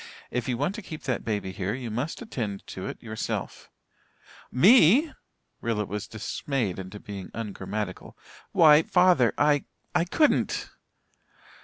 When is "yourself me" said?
3.03-5.13